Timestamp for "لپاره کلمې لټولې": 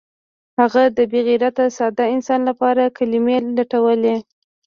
2.49-4.15